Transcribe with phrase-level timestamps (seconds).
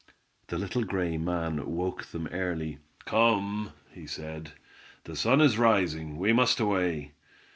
[0.47, 2.79] The little gray man woke them early.
[3.05, 4.53] "Come," he said.
[5.03, 7.11] "The sun is rising, we must away."